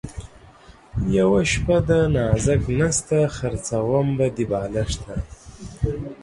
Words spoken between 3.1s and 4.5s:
ـ خرڅوم به دې